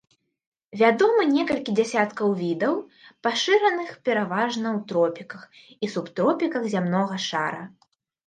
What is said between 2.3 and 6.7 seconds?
відаў, пашыраных пераважна ў тропіках і субтропіках